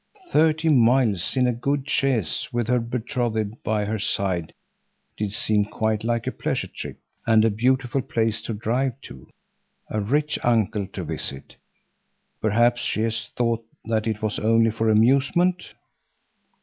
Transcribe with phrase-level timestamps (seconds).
[0.31, 4.51] Thirty miles in a good chaise with her betrothed by her side
[5.15, 9.29] did seem quite like a pleasure trip, and a beautiful place to drive to,
[9.91, 15.75] a rich uncle to visit—perhaps she has thought that it was only for amusement?